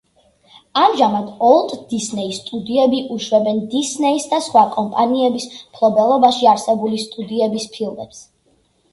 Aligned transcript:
ამჟამად 0.83 1.25
უოლტ 1.47 1.73
დისნეის 1.89 2.37
სტუდიები 2.37 3.01
უშვებენ 3.15 3.59
დისნეის 3.73 4.25
და 4.31 4.39
სხვა 4.45 4.63
კომპანიების 4.77 5.45
მფლობელობაში 5.57 6.49
არსებული 6.53 7.03
სტუდიების 7.03 7.69
ფილმებს. 7.77 8.23